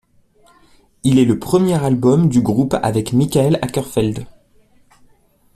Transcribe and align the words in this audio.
Il 1.03 1.19
est 1.19 1.25
le 1.25 1.37
premier 1.37 1.75
album 1.75 2.27
du 2.27 2.41
groupe 2.41 2.73
avec 2.81 3.13
Mikael 3.13 3.59
Åkerfeldt. 3.63 4.25